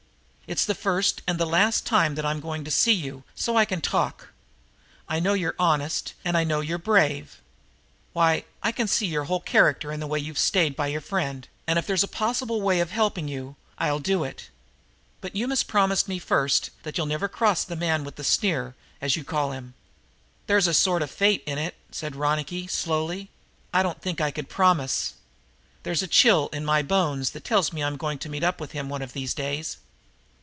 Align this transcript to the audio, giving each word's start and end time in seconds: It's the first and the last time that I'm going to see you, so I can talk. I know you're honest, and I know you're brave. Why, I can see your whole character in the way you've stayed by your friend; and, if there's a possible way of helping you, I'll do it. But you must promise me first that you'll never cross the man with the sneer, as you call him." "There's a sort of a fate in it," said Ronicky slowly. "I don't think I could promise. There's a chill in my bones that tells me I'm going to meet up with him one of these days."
It's 0.47 0.65
the 0.65 0.75
first 0.75 1.21
and 1.25 1.39
the 1.39 1.45
last 1.45 1.85
time 1.85 2.15
that 2.15 2.25
I'm 2.25 2.41
going 2.41 2.65
to 2.65 2.71
see 2.71 2.91
you, 2.91 3.23
so 3.35 3.55
I 3.55 3.63
can 3.63 3.79
talk. 3.79 4.33
I 5.07 5.17
know 5.17 5.31
you're 5.33 5.55
honest, 5.57 6.13
and 6.25 6.35
I 6.35 6.43
know 6.43 6.59
you're 6.59 6.77
brave. 6.77 7.39
Why, 8.11 8.43
I 8.61 8.73
can 8.73 8.85
see 8.89 9.05
your 9.07 9.23
whole 9.23 9.39
character 9.39 9.93
in 9.93 10.01
the 10.01 10.07
way 10.07 10.19
you've 10.19 10.37
stayed 10.37 10.75
by 10.75 10.87
your 10.87 10.99
friend; 10.99 11.47
and, 11.65 11.79
if 11.79 11.87
there's 11.87 12.03
a 12.03 12.07
possible 12.21 12.61
way 12.61 12.81
of 12.81 12.91
helping 12.91 13.29
you, 13.29 13.55
I'll 13.77 13.99
do 14.01 14.25
it. 14.25 14.49
But 15.21 15.37
you 15.37 15.47
must 15.47 15.69
promise 15.69 16.05
me 16.09 16.19
first 16.19 16.69
that 16.83 16.97
you'll 16.97 17.07
never 17.07 17.29
cross 17.29 17.63
the 17.63 17.77
man 17.77 18.03
with 18.03 18.17
the 18.17 18.23
sneer, 18.25 18.75
as 18.99 19.15
you 19.15 19.23
call 19.23 19.53
him." 19.53 19.73
"There's 20.47 20.67
a 20.67 20.73
sort 20.73 21.01
of 21.01 21.09
a 21.11 21.13
fate 21.13 21.43
in 21.45 21.59
it," 21.59 21.75
said 21.91 22.13
Ronicky 22.17 22.67
slowly. 22.67 23.29
"I 23.73 23.83
don't 23.83 24.01
think 24.01 24.19
I 24.19 24.31
could 24.31 24.49
promise. 24.49 25.13
There's 25.83 26.03
a 26.03 26.07
chill 26.07 26.49
in 26.51 26.65
my 26.65 26.81
bones 26.81 27.29
that 27.29 27.45
tells 27.45 27.71
me 27.71 27.81
I'm 27.81 27.95
going 27.95 28.17
to 28.19 28.27
meet 28.27 28.43
up 28.43 28.59
with 28.59 28.73
him 28.73 28.89
one 28.89 29.01
of 29.01 29.13
these 29.13 29.33
days." 29.33 29.77